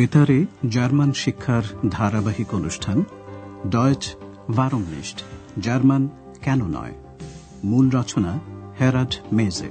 বেতারে 0.00 0.46
জার্মান 0.68 1.12
শিক্ষার 1.12 1.62
ধারাবাহিক 1.88 2.54
অনুষ্ঠান 2.54 3.04
ডয়েচ 3.68 4.16
ভারমনিস্ট 4.50 5.22
জার্মান 5.58 6.08
কেন 6.42 6.66
নয়? 6.66 6.94
মূল 7.64 7.90
রচনা 7.90 8.40
হেরাড 8.80 9.14
মেজে। 9.32 9.70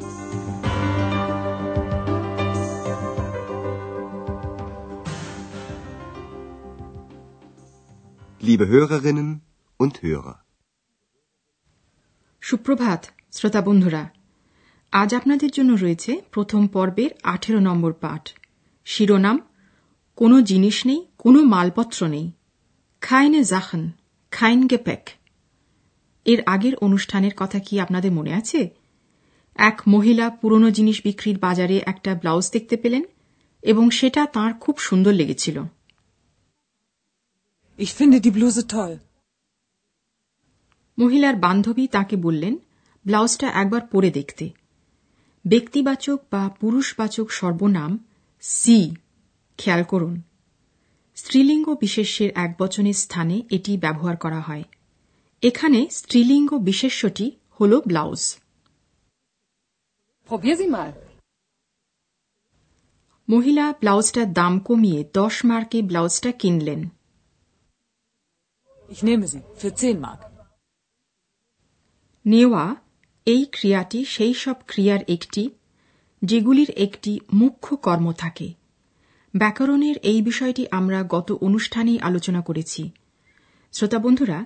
Liebe 8.43 8.71
Hörerinnen 8.71 9.27
und 9.79 9.91
Hörer. 10.05 10.33
সুপ্রভাত 12.41 13.05
শ্রোতা 13.31 13.61
বন্ধুরা। 13.61 14.09
আজ 14.91 15.15
আপনাদের 15.15 15.51
জন্য 15.51 15.73
রয়েছে 15.73 16.21
প্রথম 16.31 16.67
পর্বের 16.67 17.09
আঠেরো 17.23 17.59
নম্বর 17.59 17.93
পাঠ। 17.93 18.29
শিরোনাম 18.85 19.39
কোনো 20.19 20.41
জিনিস 20.41 20.85
নেই 20.85 21.05
কোনো 21.17 21.43
মালপত্র 21.43 22.07
নেই। 22.07 22.31
খাইনে 23.01 23.43
জাখন 23.43 23.91
খাইন 24.31 24.67
গেপেক 24.67 25.09
এর 26.25 26.43
আগের 26.45 26.75
অনুষ্ঠানের 26.75 27.31
কথা 27.37 27.59
কি 27.59 27.79
আপনাদের 27.79 28.11
মনে 28.11 28.33
আছে? 28.33 28.69
এক 29.55 29.81
মহিলা 29.87 30.29
পুরনো 30.29 30.71
জিনিস 30.71 31.01
বিক্রির 31.03 31.37
বাজারে 31.37 31.81
একটা 31.85 32.15
ব্লাউজ 32.15 32.51
দেখতে 32.51 32.77
পেলেন 32.77 33.03
এবং 33.61 33.89
সেটা 33.89 34.25
তার 34.25 34.53
খুব 34.53 34.79
সুন্দর 34.79 35.11
লেগেছিল. 35.11 35.61
মহিলার 40.99 41.35
বান্ধবী 41.35 41.87
তাকে 41.87 42.15
বললেন 42.15 42.57
ব্লাউজটা 43.05 43.47
একবার 43.47 43.81
পরে 43.81 44.11
দেখতে। 44.11 44.49
ব্যক্তিবাচক 45.47 46.19
বা 46.31 46.49
পুরুষবাচক 46.49 47.31
সর্বনাম 47.31 47.99
সি। 48.41 48.95
খেয়াল 49.59 49.83
করুন 49.83 50.15
স্ত্রীলিঙ্গ 51.17 51.67
বিশেষ্যের 51.73 52.29
এক 52.35 52.51
বচনের 52.59 52.93
স্থানে 52.93 53.35
এটি 53.51 53.71
ব্যবহার 53.77 54.15
করা 54.17 54.41
হয় 54.41 54.63
এখানে 55.43 55.79
স্ত্রীলিঙ্গ 55.91 56.51
বিশেষ্যটি 56.59 57.27
হল 57.59 57.71
ব্লাউজ. 57.81 58.21
মহিলা 63.27 63.65
ব্লাউজটার 63.71 64.27
দাম 64.33 64.53
কমিয়ে 64.59 64.99
দশ 65.13 65.35
মার্কে 65.45 65.79
ব্লাউজটা 65.81 66.31
কিনলেন 66.31 66.81
Ich 68.89 69.03
nehme 69.03 69.27
sie. 69.27 69.41
Für 69.55 69.71
10 69.71 69.97
Mark. 69.99 70.21
নেওয়া 72.25 72.75
এই 73.27 73.43
ক্রিয়াটি 73.51 73.99
সেই 74.05 74.33
সব 74.33 74.57
ক্রিয়ার 74.67 75.01
একটি 75.07 75.43
যেগুলির 76.21 76.71
একটি 76.77 77.11
মুখ্য 77.33 77.69
কর্ম 77.77 78.07
থাকে 78.13 78.47
ব্যাকরণের 79.37 79.95
এই 79.97 80.21
বিষয়টি 80.21 80.65
আমরা 80.71 81.03
গত 81.03 81.31
অনুষ্ঠানেই 81.31 81.99
আলোচনা 81.99 82.41
করেছি। 82.41 82.89
শ্রোতা 83.73 83.99
বন্ধুরা, 83.99 84.45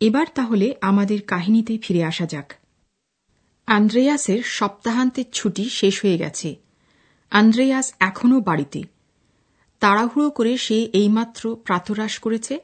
এবার 0.00 0.26
তাহলে 0.34 0.74
আমাদের 0.80 1.22
কাহিনীতে 1.22 1.78
ফিরে 1.82 2.04
আসা 2.04 2.26
যাক। 2.26 2.54
আন্দ্রেয়াসের 3.66 4.42
সপ্তাহান্তের 4.42 5.24
ছুটি 5.32 5.64
শেষ 5.68 6.04
হয়ে 6.04 6.18
গেছে। 6.18 6.56
আন্দ্রেয়াস 7.30 7.94
এখনও 8.00 8.40
বাড়িতে। 8.40 8.82
তাড়াহুড়ো 9.80 10.30
করে 10.30 10.56
সে 10.56 10.88
এইমাত্র 10.92 11.56
প্রাতরাশ 11.64 12.18
করেছে 12.18 12.60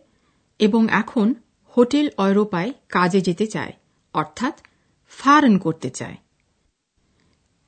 এবং 0.58 0.86
এখন 0.90 1.34
হোটেল 1.76 2.08
অয়রোপায় 2.18 2.72
কাজে 2.88 3.20
যেতে 3.20 3.46
চায়, 3.46 3.72
অর্থাৎ 4.14 4.60
ফারেন 5.08 5.58
করতে 5.58 5.90
চায়। 5.90 6.16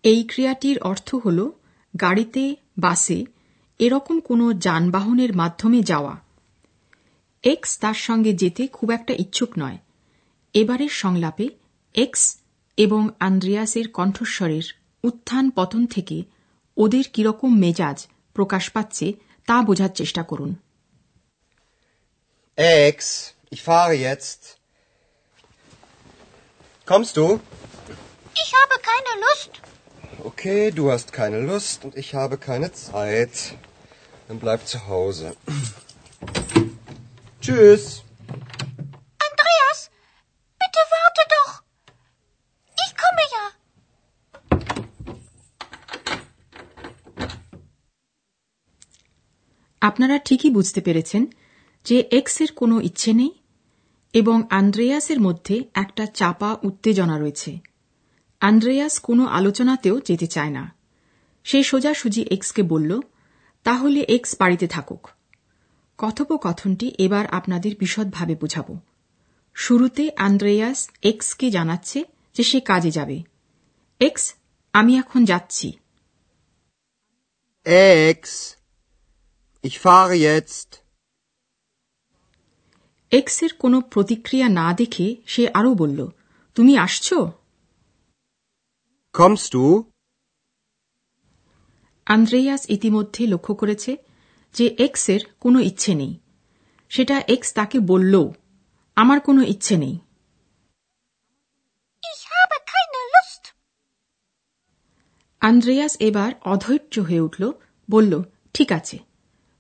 এই 0.02 0.22
ক্রিয়াটির 0.22 0.78
অর্থ 0.78 1.14
হল 1.14 1.50
গাড়িতে, 2.00 2.56
বাসে 2.78 3.25
এরকম 3.80 4.16
কোনো 4.20 4.46
যানবাহনের 4.58 5.32
মাধ্যমে 5.36 5.80
যাওয়া 5.82 6.14
এক্স 7.44 7.70
তার 7.78 7.98
সঙ্গে 8.06 8.32
যেতে 8.32 8.62
খুব 8.68 8.88
একটা 8.90 9.12
ইচ্ছুক 9.14 9.50
নয় 9.58 9.78
এবারের 10.54 10.92
সংলাপে 10.92 11.46
এক্স 11.94 12.22
এবং 12.78 13.02
আন্দ্রিয়াসের 13.20 13.86
কণ্ঠস্বরের 13.90 14.66
উত্থান 15.04 15.50
পতন 15.50 15.82
থেকে 15.86 16.16
ওদের 16.76 17.04
কীরকম 17.12 17.50
মেজাজ 17.58 17.98
প্রকাশ 18.36 18.64
পাচ্ছে 18.70 19.06
তা 19.48 19.56
বোঝার 19.62 19.92
চেষ্টা 19.94 20.22
করুন 20.22 20.52
Ex, 22.58 22.96
ich 23.50 23.62
fahre 23.62 23.94
jetzt. 23.98 24.41
Kommst 26.88 27.16
du? 27.16 27.41
Ich 28.36 28.50
habe 28.54 28.76
keine 28.82 29.12
Lust. 29.20 29.52
Okay, 30.22 30.70
du 30.70 30.91
hast 30.91 31.12
keine 31.12 31.41
Lust 31.41 31.84
und 31.84 31.97
ich 31.97 32.14
habe 32.14 32.38
keine 32.38 32.72
Zeit. 32.72 33.54
Dann 34.28 34.38
bleib 34.38 34.66
zu 34.66 34.86
Hause. 34.88 35.36
Tschüss. 37.41 38.02
Andreas, 39.19 39.91
bitte 40.60 40.82
warte 40.94 41.22
doch. 41.34 41.62
Ich 42.76 42.92
komme 42.97 43.24
ja. 43.34 43.44
আপনারা 49.80 50.19
ঠিকই 50.19 50.50
বুঝতে 50.50 50.80
পেরেছেন 50.80 51.22
যে 51.84 51.97
এক্সের 52.10 52.50
কোনো 52.54 52.80
ইচ্ছে 52.80 53.12
নেই 53.12 53.32
এবং 54.14 54.36
আন্দ্রেয়াসের 54.50 55.20
মধ্যে 55.20 55.64
একটা 55.74 56.06
চাপা 56.06 56.50
উত্তেজনা 56.62 57.19
রয়েছে 57.19 57.73
আন্দ্রেয়াস 58.44 58.99
কোনো 58.99 59.25
আলোচনাতেও 59.27 60.00
যেতে 60.00 60.27
চায় 60.27 60.50
না। 60.50 60.72
সে 61.44 61.62
সোজাসুজি 61.62 62.22
এক্সকে 62.22 62.62
বলল 62.62 63.00
তাহলে 63.65 64.00
এক্স 64.00 64.37
বাড়িতে 64.38 64.69
থাকুক। 64.69 65.09
কথোপকথনটি 65.99 66.94
এবার 66.99 67.27
আপনাদের 67.27 67.72
বিশদভাবে 67.78 68.34
বুঝাব। 68.34 68.78
শুরুতে 69.54 70.10
আন্দ্রেয়াস 70.16 70.91
এক্সকে 71.03 71.50
জানাচ্ছে 71.50 72.04
যে 72.34 72.43
সে 72.43 72.60
কাজে 72.60 72.91
যাবে। 72.91 73.22
এক্স 74.00 74.34
আমি 74.72 74.97
এখন 74.97 75.25
যাচ্ছি। 75.25 75.72
Ex, 78.10 78.19
ich 79.65 79.75
fahre 79.75 80.16
jetzt. 80.16 80.77
Ex 83.10 83.44
কোনো 83.59 83.81
প্রতিক্রিয়া 83.81 84.49
না 84.49 84.72
দেখে 84.72 85.16
সে 85.27 85.49
আরও 85.54 85.75
বলল 85.75 86.09
তুমি 86.54 86.78
আসছো? 86.78 87.44
Kommst 89.14 89.48
du? 89.54 89.64
আন্দ্রেয়াস 92.06 92.62
ইতিমধ্যে 92.76 93.22
লক্ষ্য 93.32 93.52
করেছে 93.60 93.92
যে 94.54 94.66
এক্সের 94.86 95.20
কোনো 95.41 95.58
ইচ্ছে 95.70 95.92
নেই 96.00 96.12
সেটা 96.91 97.16
এক্স 97.34 97.48
তাকে 97.53 97.78
বলল 97.91 98.14
আমার 98.97 99.19
কোনো 99.28 99.42
ইচ্ছে 99.54 99.76
নেই 99.82 99.94
Ich 102.03 102.22
habe 102.32 102.56
keine 102.72 103.00
Lust. 103.14 103.44
Andreas 105.42 105.94
এবার 106.08 106.30
অধৈর্য 106.53 106.94
হয়ে 107.08 107.24
উঠল 107.28 107.42
বলল 107.88 108.12
ঠিক 108.54 108.69
আছে 108.78 108.97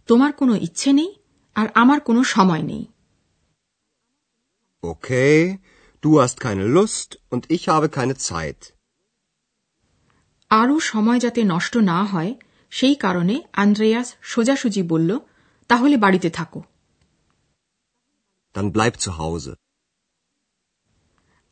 তোমার 0.08 0.32
কোনো 0.40 0.54
ইচ্ছে 0.66 0.90
নেই 0.98 1.10
আর 1.56 1.66
আমার 1.82 1.98
কোনো 2.08 2.22
সময় 2.34 2.64
নেই 2.70 2.84
Okay, 4.82 5.36
du 6.02 6.10
hast 6.20 6.36
keine 6.40 6.64
Lust 6.68 7.10
und 7.32 7.42
ich 7.56 7.64
habe 7.68 7.88
keine 7.90 8.14
Zeit. 8.28 8.60
আরও 10.60 10.76
সময় 10.90 11.20
যাতে 11.20 11.40
নষ্ট 11.44 11.74
না 11.90 11.98
হয় 12.04 12.32
সেই 12.72 12.96
কারণে 13.04 13.34
আন্দ্রেয়াস 13.62 14.08
সোজাসুজি 14.22 14.82
বলল 14.92 15.10
তাহলে 15.70 15.96
বাড়িতে 15.96 16.30
থাকো 16.30 16.60
Dann 18.54 18.68
bleib 18.72 18.94
zu 18.96 19.10
Hause. 19.18 19.52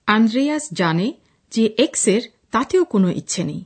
Andreas 0.08 0.64
জানে 0.72 1.08
যে 1.52 1.64
এক্সের 1.78 2.22
তাতেও 2.52 2.84
কোনো 2.84 3.08
ইচ্ছে 3.20 3.42
নেই 3.44 3.62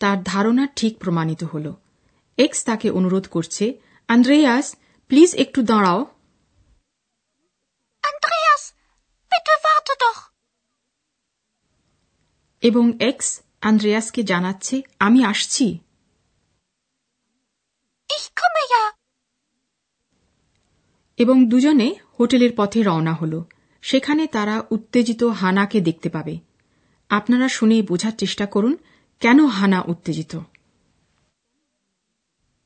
তার 0.00 0.18
ধারণা 0.24 0.64
ঠিক 0.76 0.92
প্রমাণিত 0.98 1.42
হল 1.52 1.66
এক্স 2.38 2.58
তাকে 2.64 2.88
অনুরোধ 2.90 3.24
করছে 3.26 3.64
আন্দ্রেয়াস 4.08 4.66
প্লিজ 5.10 5.30
একটু 5.44 5.60
দাঁড়াও 5.62 6.00
Andreas, 8.04 8.62
bitte 9.32 9.54
warte 9.64 9.94
doch. 10.02 10.18
এবং 12.62 12.84
এক্স 13.10 13.28
আন্দ্রেয়াসকে 13.62 14.22
জানাচ্ছে 14.22 14.76
আমি 14.98 15.20
আসছি 15.24 15.66
এবং 21.18 21.36
দুজনে 21.46 21.88
হোটেলের 22.18 22.52
পথে 22.56 22.80
রওনা 22.82 23.14
হল 23.14 23.34
সেখানে 23.84 24.24
তারা 24.26 24.56
উত্তেজিত 24.70 25.22
হানাকে 25.40 25.78
দেখতে 25.80 26.08
পাবে 26.08 26.34
আপনারা 27.10 27.48
শুনে 27.48 27.76
বোঝার 27.82 28.14
চেষ্টা 28.16 28.46
করুন 28.46 28.74
কেন 29.22 29.38
হানা 29.48 29.80
উত্তেজিত 29.88 30.32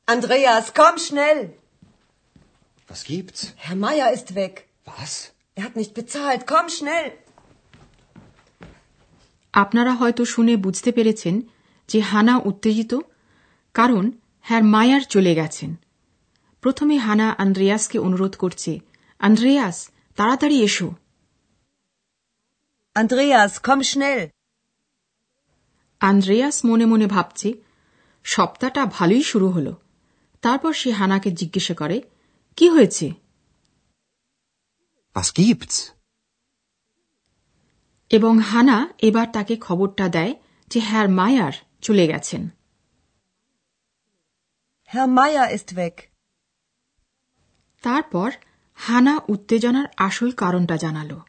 Andreas, 0.07 0.65
komm 0.73 0.95
schnell! 0.99 1.39
Was 2.89 3.01
gibt's? 3.05 3.41
Herr 3.57 3.75
Meier 3.75 4.09
ist 4.11 4.35
weg. 4.35 4.53
Was? 4.85 5.13
Er 5.57 5.63
hat 5.63 5.75
nicht 5.75 5.93
bezahlt. 5.93 6.41
Komm 6.45 6.67
schnell! 6.69 7.07
আপনারা 9.55 9.95
হয়তো 9.95 10.25
শুনে 10.25 10.57
বুঝতে 10.57 10.91
পেরেছেন 10.91 11.41
যে 11.87 11.99
হানা 12.01 12.37
উত্তেজিত 12.37 12.93
কারণ 13.73 14.11
হ্যার 14.41 14.63
মায়ার 14.63 15.01
চলে 15.01 15.35
গেছেন 15.35 15.75
প্রথমে 16.61 16.97
হানা 16.97 17.35
আন্দ্রেয়াসকে 17.37 17.99
অনুরোধ 17.99 18.35
করছে 18.35 18.79
আন্দ্রেয়াস 19.19 19.89
তাড়াতাড়ি 20.15 20.63
এসো 20.63 20.93
schnell. 23.77 24.27
আন্দ্রেয়াস 25.99 26.65
মনে 26.65 26.85
মনে 26.85 27.07
ভাবছে 27.07 27.53
সপ্তাহটা 28.23 28.85
ভালোই 28.85 29.23
শুরু 29.23 29.49
হলো 29.49 29.75
তারপর 30.41 30.73
সে 30.73 30.91
হানাকে 30.91 31.31
জিজ্ঞেস 31.31 31.71
করে 31.71 32.01
কি 32.55 32.69
হয়েছে 32.69 33.11
Was 35.15 35.33
gibt's? 35.39 35.94
এবং 38.11 38.39
হানা 38.39 38.89
এবার 39.01 39.27
তাকে 39.33 39.55
খবরটা 39.55 40.09
দেয় 40.09 40.33
যে 40.69 40.79
হ্যার 40.79 41.09
মায়ার 41.09 41.53
চলে 41.81 42.07
গেছেন. 42.07 42.49
তারপর 47.83 48.31
হানা 48.75 49.21
উত্তেজনার 49.29 49.85
আসল 49.97 50.31
কারণটা 50.31 50.77
জানালো 50.77 51.21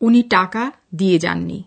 উনি 0.00 0.22
টাকা 0.22 0.72
দিয়ে 0.94 1.18
যাননি. 1.18 1.64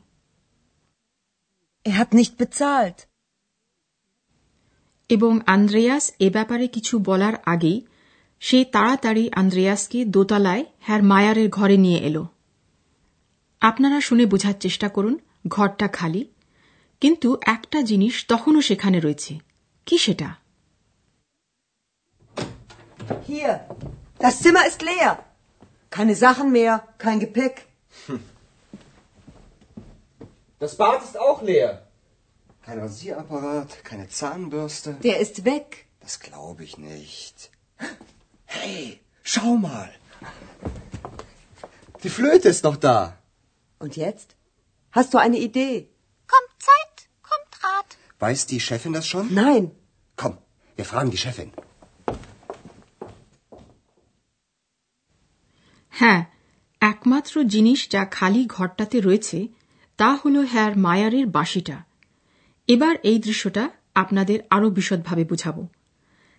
এবং 5.09 5.39
আন্দ্রেয়াস 5.45 6.12
এ 6.19 6.30
ব্যাপারে 6.30 6.68
কিছু 6.68 7.00
বলার 7.00 7.33
আগেই 7.45 7.81
সে 8.39 8.65
তাড়াতাড়ি 8.65 9.30
আন্দ্রেয়াসকে 9.31 10.06
দোতলায় 10.06 10.65
হ্যার 10.80 11.03
মায়ারের 11.03 11.50
ঘরে 11.50 11.77
নিয়ে 11.77 12.00
এলো 12.00 12.27
আপনারা 13.61 13.99
শুনে 14.00 14.25
বোঝার 14.26 14.56
চেষ্টা 14.61 14.88
করুন 14.88 15.14
ঘরটা 15.49 15.87
খালি 15.88 16.23
কিন্তু 17.00 17.28
একটা 17.46 17.78
জিনিস 17.82 18.14
তখনও 18.28 18.61
সেখানে 18.61 18.99
রয়েছে 19.00 19.32
কি 19.87 19.96
সেটা 19.99 20.28
Hier, 23.28 23.52
das 24.25 24.34
Zimmer 24.43 24.64
ist 24.70 24.81
leer. 24.82 25.11
Keine 25.96 26.14
Sachen 26.14 26.49
mehr, 26.58 26.73
kein 27.05 27.19
Gepäck. 27.25 27.55
Das 30.58 30.73
Bad 30.76 31.00
ist 31.02 31.17
auch 31.26 31.40
leer. 31.43 31.70
Kein 32.67 32.78
Rasierapparat, 32.81 33.70
keine 33.84 34.06
Zahnbürste. 34.08 34.90
Der 35.08 35.17
ist 35.20 35.37
weg. 35.44 35.87
Das 36.00 36.14
glaube 36.20 36.62
ich 36.64 36.75
nicht. 36.78 37.37
Hey, 38.44 39.00
schau 39.23 39.56
mal. 39.56 39.90
Die 42.02 42.12
Flöte 42.19 42.49
ist 42.49 42.64
noch 42.64 42.76
da. 42.76 42.99
Und 43.81 43.98
jetzt? 43.98 44.36
Hast 44.94 45.13
du 45.13 45.18
eine 45.18 45.39
Idee? 45.39 45.89
Kommt 46.30 46.51
Zeit, 46.60 46.95
kommt 47.24 47.54
Rat. 47.63 47.89
Weiß 48.22 48.45
die 48.45 48.60
Chefin 48.60 48.94
das 48.94 49.07
schon? 49.07 49.33
Nein. 49.36 49.72
Komm, 50.18 50.38
wir 50.78 50.86
fragen 50.86 51.12
die 51.12 51.18
Chefin. 51.18 51.51
হ্যাঁ 55.94 56.22
একমাত্র 56.81 57.33
জিনিস 57.45 57.80
যা 57.89 58.04
খালি 58.12 58.42
ঘরটাতে 58.48 58.98
রয়েছে 59.00 59.39
তা 60.00 60.10
হল 60.22 60.36
হ্যার 60.54 60.72
মায়ারের 60.77 61.25
বাঁশিটা 61.27 61.77
এবার 62.69 62.95
এই 63.04 63.18
দৃশ্যটা 63.19 63.63
আপনাদের 63.95 64.39
আরও 64.50 64.68
বিশদভাবে 64.69 65.24
বুঝাব 65.24 65.57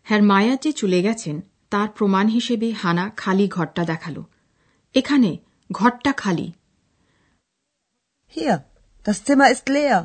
হ্যার 0.06 0.22
মায়ার 0.30 0.58
যে 0.64 0.70
চলে 0.72 1.00
গেছেন 1.02 1.36
তার 1.70 1.88
প্রমাণ 1.96 2.26
হিসেবে 2.28 2.68
হানা 2.82 3.04
খালি 3.16 3.46
ঘরটা 3.48 3.82
দেখাল 3.84 4.16
এখানে 4.94 5.30
ঘরটা 5.70 6.12
খালি 6.12 6.46
Hier, 8.32 8.64
das 9.06 9.24
Zimmer 9.24 9.50
ist 9.50 9.68
leer. 9.68 9.98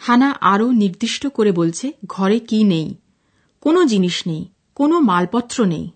হানা 0.00 0.28
আরও 0.52 0.66
নির্দিষ্ট 0.82 1.22
করে 1.36 1.52
বলছে 1.52 1.86
ঘরে 2.06 2.38
কি 2.50 2.60
নেই 2.64 2.88
কোনো 3.62 3.80
জিনিস 3.92 4.16
নেই 4.26 4.42
কোনো 4.76 4.96
মালপত্র 5.10 5.58
নেই 5.66 5.86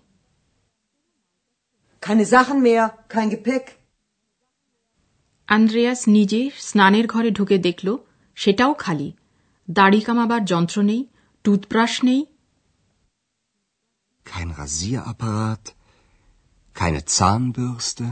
Keine 2.03 2.25
Sachen 2.25 2.59
mehr, 2.61 2.83
kein 3.09 3.29
Gepäck. 3.33 3.65
Andreas 5.47 6.01
নিজে 6.15 6.41
স্নানের 6.67 7.05
ঘরে 7.07 7.29
ঢুকে 7.31 7.57
দেখল 7.67 7.87
সেটাও 8.37 8.73
খালি 8.83 9.09
দাড়ি 9.67 9.99
কামাবার 10.07 10.41
যন্ত্র 10.51 10.77
নেই 10.89 11.01
টুথব্রাশ 11.45 11.93
নেই 12.07 12.21
Kein 14.25 14.49
Rasierapparat, 14.53 15.63
keine 16.75 16.99
Zahnbürste. 17.17 18.05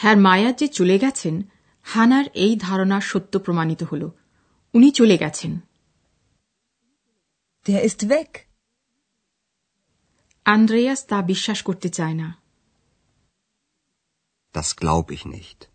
হ্যার 0.00 0.16
মায়া 0.16 0.52
যে 0.52 0.68
চলে 0.68 0.98
গেছেন 0.98 1.42
হানার 1.82 2.24
এই 2.34 2.56
ধারণা 2.56 3.00
সত্য 3.00 3.38
প্রমাণিত 3.38 3.82
হল। 3.82 4.10
উনি 4.74 4.90
চলে 4.90 5.18
গেছেন। 5.18 5.58
Der 7.66 8.24
আন্দ্রেয়াস 10.44 11.06
তা 11.06 11.22
বিশ্বাস 11.22 11.62
করতে 11.62 11.88
চায় 11.88 12.14
না। 12.14 12.34
Das 14.52 14.80
glaube 14.80 15.16
ich 15.16 15.32
nicht. 15.32 15.66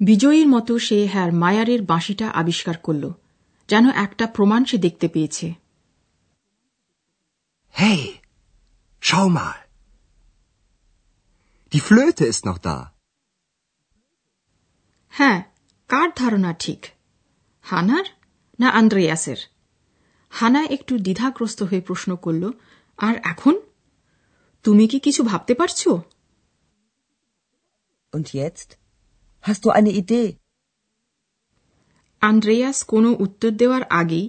বিজয়ীর 0.00 0.48
মতো 0.48 0.78
সে 0.78 1.06
হ্যার 1.06 1.32
মায়ারের 1.32 1.82
বাঁশিটা 1.82 2.30
আবিষ্কার 2.30 2.76
করল 2.76 3.12
যেন 3.68 3.90
একটা 3.90 4.26
প্রমাণ 4.26 4.64
সে 4.64 4.78
দেখতে 4.78 5.08
পেয়েছে। 5.08 5.54
Hey, 7.80 7.98
schau 9.02 9.28
mal. 9.28 9.67
Die 11.72 11.80
Flöte 11.80 12.24
ist 12.24 12.44
noch 12.44 12.58
da. 12.60 12.76
হ্যাঁ 15.12 15.38
কার 15.90 16.08
ধারণা 16.16 16.50
ঠিক 16.58 16.80
হানার 17.64 18.06
না 18.58 18.68
আন্দ্রেয়াসের 18.70 19.40
হানা 20.32 20.62
একটু 20.66 20.92
দ্বিধাগ্রস্ত 20.98 21.60
হয়ে 21.62 21.86
প্রশ্ন 21.88 22.10
করল 22.16 22.44
আর 22.98 23.14
এখন 23.24 23.54
তুমি 24.64 24.84
কি 24.88 24.98
কিছু 25.00 25.20
ভাবতে 25.24 25.54
পারছ 25.54 25.80
Und 28.12 28.26
jetzt? 28.32 28.68
Hast 29.44 29.60
du 29.64 29.68
eine 29.70 29.92
Idee? 30.02 30.28
Andreas 32.22 32.78
কোনো 32.84 33.10
উত্তর 33.20 33.50
দেওয়ার 33.52 33.82
আগেই 34.00 34.26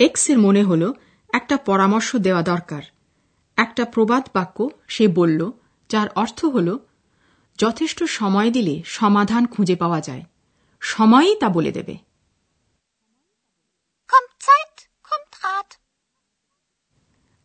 এক্সের 0.00 0.38
মনে 0.38 0.62
হল 0.62 0.82
একটা 1.30 1.56
পরামর্শ 1.68 2.08
দেওয়া 2.16 2.42
দরকার 2.42 2.82
একটা 3.58 3.82
প্রবাদ 3.84 4.24
বাক্য 4.34 4.58
সে 4.88 5.04
বলল 5.14 5.40
যার 5.90 6.08
অর্থ 6.08 6.44
হল 6.44 6.78
যথেষ্ট 7.58 8.04
সময় 8.04 8.50
দিলে 8.50 8.82
সমাধান 8.86 9.46
খুঁজে 9.46 9.76
পাওয়া 9.76 10.00
যায়। 10.00 10.22
সময়ই 10.80 11.36
তা 11.40 11.48
বলে 11.48 11.72
দেবে। 11.72 11.92
Kommt 14.08 14.40
Zeit, 14.40 14.76
kommt 14.80 15.34
Rat. 15.36 15.74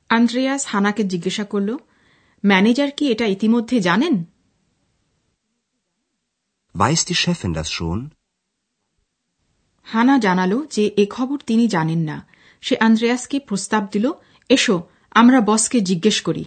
Andreas 0.10 0.68
হানাকে 0.68 1.04
জিজ্ঞাসা 1.04 1.44
করল 1.44 1.78
ম্যানেজার 2.46 2.92
কি 2.92 3.12
এটা 3.12 3.26
ইতিমধ্যে 3.26 3.80
জানেন? 3.80 4.24
Weiß 6.76 7.06
die 7.06 7.26
Chefin 7.26 7.54
das 7.54 7.68
schon? 7.68 8.10
হানা 9.84 10.20
জানালো 10.20 10.66
যে 10.66 10.92
এ 10.98 11.06
খবর 11.10 11.38
তিনি 11.38 11.68
জানেন 11.68 12.00
না। 12.00 12.28
সে 12.62 12.78
আন্দ্রেয়াসকে 12.78 13.40
প্রস্তাব 13.40 13.88
দিল 13.92 14.12
এসো 14.50 14.84
আমরা 15.12 15.42
বসকে 15.42 15.82
জিজ্ঞেস 15.82 16.22
করি। 16.22 16.46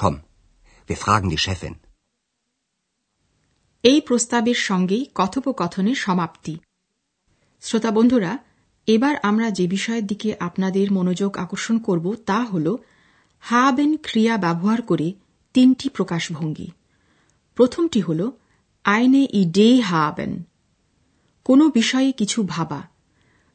Komm, 0.00 0.16
wir 0.88 0.96
fragen 1.02 1.30
die 1.30 1.48
Chefin. 1.48 1.74
এই 3.82 4.00
প্রস্তাবের 4.00 4.54
সঙ্গেই 4.54 5.06
কথোপকথনের 5.14 5.94
সমাপ্তি। 5.94 6.58
শ্রোতা 7.60 7.90
বন্ধুরা 7.90 8.38
এবার 8.86 9.16
আমরা 9.22 9.50
যে 9.50 9.66
বিষয়ের 9.66 10.06
দিকে 10.06 10.36
আপনাদের 10.40 10.92
মনোযোগ 10.92 11.36
আকর্ষণ 11.36 11.78
করব 11.78 12.14
তা 12.14 12.44
হল 12.44 12.76
হাবেন 13.40 13.96
ক্রিয়া 13.96 14.36
ব্যবহার 14.36 14.82
করে 14.82 15.12
তিনটি 15.54 15.88
প্রকাশভঙ্গি। 15.88 16.70
প্রথমটি 17.54 18.00
হল 18.00 18.30
আইনে 18.84 19.26
ই 19.32 19.44
ডে 19.44 19.80
হাবেন। 19.80 20.42
কোনো 21.44 21.68
বিষয়ে 21.68 22.12
কিছু 22.12 22.42
ভাবা। 22.42 22.82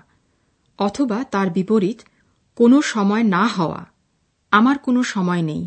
অথবা 0.78 1.18
তার 1.30 1.48
বিপরীত 1.50 1.98
কোনো 2.56 2.78
সময় 2.82 3.24
না 3.26 3.44
হওয়া 3.48 3.82
আমার 4.52 4.76
কোনো 4.78 5.00
সময় 5.04 5.42
নেই 5.42 5.64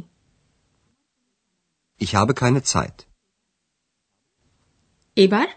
Ich 2.01 2.12
habe 2.15 2.34
keine 2.34 2.62
Zeit. 2.63 2.98
এবার 5.17 5.48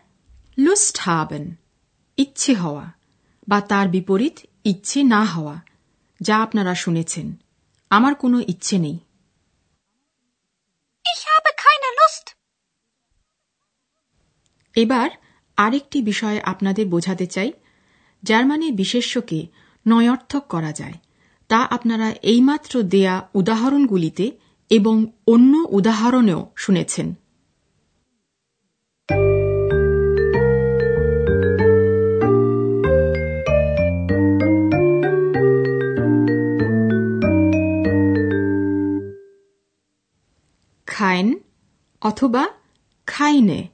লুস্ট 0.58 0.96
হাবেন 0.98 1.44
ইচ্ছে 2.18 2.52
হওয়া 2.54 2.86
বা 3.48 3.58
তার 3.68 3.86
বিপরীত 3.88 4.36
ইচ্ছে 4.64 5.00
না 5.04 5.22
হওয়া 5.24 5.56
যা 6.20 6.36
আপনারা 6.42 6.74
শুনেছেন 6.74 7.26
আমার 7.90 8.14
কোনো 8.14 8.38
ইচ্ছে 8.52 8.76
নেই 8.78 8.96
Ich 11.04 11.22
habe 11.26 11.50
keine 11.64 11.88
Lust. 11.98 12.26
এবার 14.76 15.10
আরেকটি 15.56 16.02
বিষয়ে 16.02 16.40
আপনাদের 16.40 16.86
বোঝাতে 16.86 17.26
চাই। 17.26 17.52
জার্মানির 18.22 18.72
বিশেষ্যকে 18.72 19.46
নয়র্থক 19.88 20.44
করা 20.48 20.72
যায়। 20.72 20.92
তা 21.48 21.58
আপনারা 21.58 22.12
এইমাত্র 22.22 22.82
দেয়া 22.82 23.28
উদাহরণগুলিতে 23.34 24.32
এবং 24.70 25.06
অন্য 25.26 25.66
উদাহরণেও 25.70 26.50
শুনেছেন। 26.56 27.14
খাইন 40.86 41.38
অথবা 42.02 42.48
খাইনে 43.06 43.71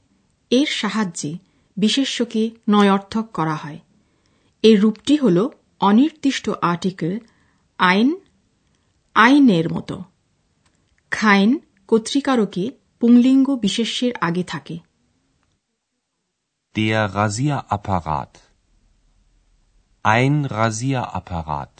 এর 0.51 0.69
সাহায্যে 0.71 1.31
বিশেষ্যকে 1.77 2.43
নয়র্থক 2.69 3.25
করা 3.33 3.55
হয় 3.55 3.79
এর 4.63 4.77
রূপটি 4.81 5.15
হল 5.17 5.37
অনির্দিষ্ট 5.79 6.45
আর্টিকেল 6.63 7.13
আইন 7.79 8.09
আইনের 9.15 9.67
মতো 9.73 9.97
খাইন 11.11 11.51
কর্তৃকারকে 11.89 12.63
পুংলিঙ্গ 13.01 13.47
বিশেষ্যের 13.55 14.13
আগে 14.21 14.43
থাকে 14.43 14.77
Der 16.75 17.03
Rasierapparat. 17.13 18.33
Ein 20.05 20.35
Rasierapparat. 20.47 21.73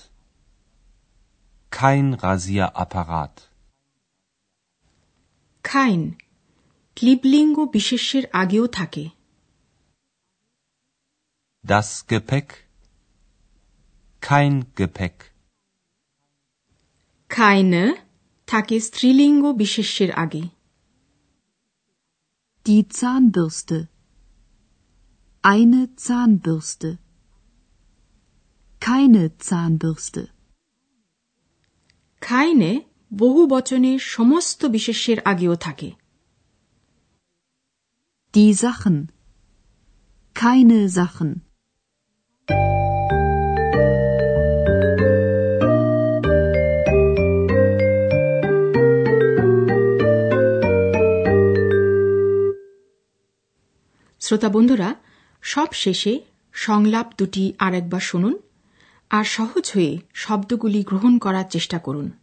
Kein 1.72 2.08
Rasierapparat. 2.26 3.36
খাইন 5.66 6.02
ক্লিবলিঙ্গ 7.00 7.58
বিশেষ্যের 7.74 8.26
আগেও 8.34 8.68
থাকে 8.68 9.06
Das 11.64 11.90
Gepäck. 12.10 12.48
Kein 14.22 14.56
Gepäck. 14.80 15.16
খাইনে 17.30 17.86
থাকে 18.48 18.76
স্ত্রীলিঙ্গ 18.80 19.44
বিশেষ্যের 19.54 20.12
আগে 20.24 20.44
Die 22.66 22.84
Zahnbürste. 23.00 23.78
Eine 25.44 25.82
Zahnbürste. 26.06 26.90
Keine 28.82 29.24
Zahnbürste. 29.48 30.24
খাইনে 32.22 32.72
বহু 33.18 33.42
বচনের 33.48 34.00
সমস্ত 34.00 34.66
বিশেষ্যের 34.66 35.20
আগেও 35.26 35.56
থাকে 35.56 35.90
Die 38.34 38.54
Sachen. 38.54 39.12
Keine 40.36 40.88
Sachen. 40.90 41.42
শ্রোতা 54.22 54.50
বন্ধুরা, 54.50 54.96
সব 55.42 55.74
শেষে 55.74 56.20
সংলাপ 56.54 57.08
দুটি 57.18 57.54
আরেকবার 57.60 58.00
শুনুন 58.00 58.34
আর 59.10 59.24
সহজ 59.24 59.72
হয়ে 59.72 60.00
শব্দগুলি 60.14 60.84
গ্রহণ 60.84 61.18
করার 61.18 61.48
চেষ্টা 61.50 61.80
করুন 61.80 62.19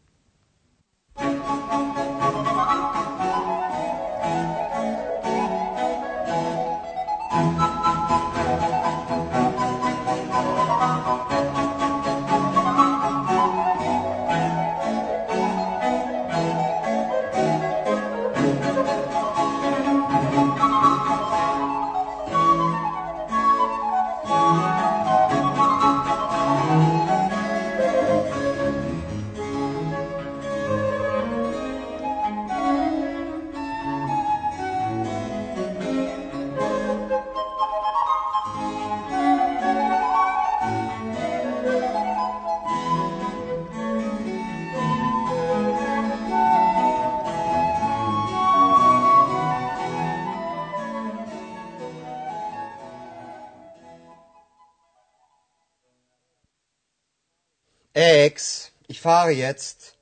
Ex, 58.25 58.72
ich 58.88 59.00
fahre 59.00 59.30
jetzt. 59.30 59.96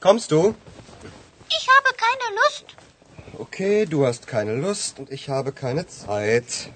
Kommst 0.00 0.32
du? 0.32 0.54
Ich 1.56 1.68
habe 1.74 1.90
keine 2.04 2.26
Lust. 2.40 2.66
Okay, 3.38 3.86
du 3.86 4.04
hast 4.04 4.26
keine 4.26 4.54
Lust 4.56 4.98
und 4.98 5.12
ich 5.12 5.28
habe 5.28 5.52
keine 5.52 5.86
Zeit. 5.86 6.70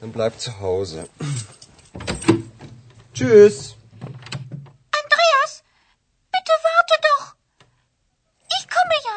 Dann 0.00 0.12
bleib 0.12 0.38
zu 0.38 0.60
Hause. 0.60 1.08
Tschüss. 3.14 3.76
Andreas, 5.00 5.52
bitte 6.32 6.54
warte 6.66 6.96
doch. 7.08 7.24
Ich 8.56 8.64
komme 8.74 8.96
ja. 9.08 9.16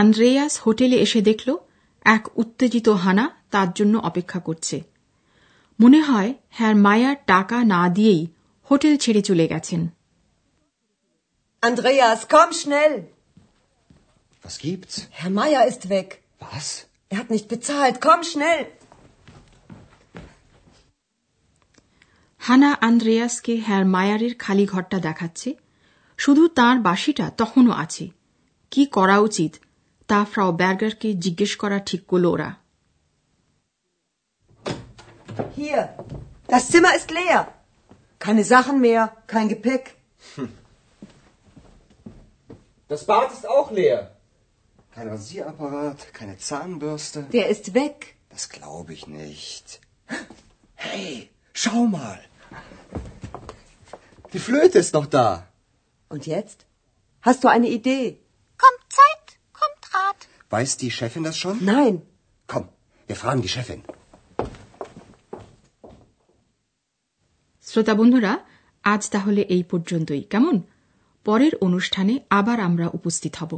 Andreas 0.00 0.54
হোটেলে 0.66 0.96
এসে 1.04 1.20
দেখল 1.22 1.48
এক 2.05 2.23
উত্তেজিত 2.37 2.87
হানা 2.89 3.25
তার 3.51 3.69
জন্য 3.73 3.93
অপেক্ষা 3.99 4.39
করছে 4.39 4.77
মনে 5.79 5.99
হয় 6.01 6.33
হ্যার 6.49 6.75
মায়ার 6.75 7.17
টাকা 7.27 7.57
না 7.63 7.81
দিয়েই 7.89 8.21
হোটেল 8.69 8.93
ছেড়ে 8.97 9.21
চলে 9.21 9.47
গেছেন 9.47 9.81
Andreas, 11.63 12.19
komm 12.27 12.51
schnell. 12.51 12.93
Was 14.43 14.55
gibt's? 14.59 14.95
Herr 15.11 15.29
Meier 15.29 15.63
ist 15.65 15.83
weg. 15.89 16.07
Was? 16.41 16.67
Er 17.11 17.17
hat 17.19 17.29
nicht 17.29 17.47
bezahlt. 17.47 17.97
Komm 18.01 18.21
schnell. 18.23 18.65
হানা 22.41 22.71
আন্দ্রেয়াসকে 22.81 23.53
হ্যার 23.57 23.83
মায়ারের 23.85 24.33
খালি 24.39 24.65
ঘরটা 24.65 24.97
দেখাচ্ছে 24.99 25.49
শুধু 26.19 26.43
তার 26.47 26.77
বাসিটা 26.79 27.25
তখনও 27.37 27.73
আছে 27.73 28.05
কি 28.71 28.83
করা 28.87 29.17
উচিত 29.19 29.51
তা 30.12 30.20
ফ্রাও 30.32 30.50
ব্যার্গারকে 30.60 31.08
জিজ্ঞেস 31.24 31.52
করা 31.62 31.78
ঠিক 31.88 32.02
করল 32.10 32.26
ওরা 32.34 32.50
Hier. 35.58 35.80
Das 36.52 36.64
Zimmer 36.72 36.92
ist 36.98 37.10
leer. 37.18 37.40
Keine 38.24 38.44
Sachen 38.54 38.76
mehr, 38.86 39.02
kein 39.32 39.48
Gepäck. 39.54 39.84
Das 42.92 43.02
Bad 43.10 43.28
ist 43.36 43.46
auch 43.56 43.70
leer. 43.78 44.00
Kein 44.94 45.08
Rasierapparat, 45.08 45.98
keine 46.18 46.36
Zahnbürste. 46.38 47.18
Der 47.38 47.46
ist 47.54 47.74
weg. 47.74 47.98
Das 48.30 48.44
glaube 48.48 48.92
ich 48.96 49.06
nicht. 49.06 49.66
Hey, 50.74 51.28
schau 51.52 51.80
mal. 51.98 52.20
Die 54.32 54.38
Flöte 54.38 54.78
ist 54.78 54.94
noch 54.94 55.06
da. 55.06 55.28
Und 56.08 56.26
jetzt? 56.26 56.58
Hast 57.20 57.40
du 57.42 57.48
eine 57.48 57.68
Idee? 57.68 58.20
Weiß 60.53 60.77
die 60.77 60.91
Chefin 60.91 61.23
das 61.23 61.37
schon? 61.37 61.57
Nein. 61.65 61.95
Komm, 62.49 62.65
wir 63.09 63.17
fragen 63.17 63.41
die 63.41 63.53
Chefin. 63.55 63.81
শ্রোতা 67.67 67.93
বন্ধুরা 67.99 68.31
আজ 68.83 69.01
তাহলে 69.09 69.41
এই 69.55 69.63
পর্যন্তই 69.71 70.23
কেমন 70.31 70.55
পরের 71.25 71.53
অনুষ্ঠানে 71.67 72.13
আবার 72.39 72.57
আমরা 72.59 72.85
উপস্থিত 72.99 73.33
হব 73.41 73.51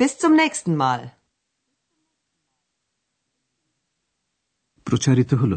Bis 0.00 0.12
zum 0.22 0.32
nächsten 0.34 0.72
Mal. 0.82 1.00
প্রচারিত 4.86 5.30
হল 5.34 5.54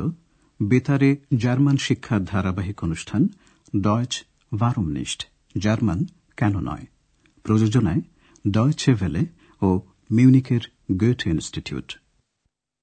বেতারে 0.59 1.09
জার্মান 1.43 1.77
শিক্ষার 1.85 2.21
ধারাবাহিক 2.23 2.77
অনুষ্ঠান 2.83 3.21
ডয়েচ 3.77 4.13
ভারমনিস্ট 4.51 5.19
জার্মান 5.55 5.99
কেন 6.37 6.53
নয় 6.69 6.85
প্রযোজনায় 7.45 8.01
ডয়েচে 8.51 8.91
ভেলে 8.93 9.23
ও 9.61 9.69
মিউনিকের 10.11 10.63
গেট 11.01 11.19
ইনস্টিটিউট 11.27 11.87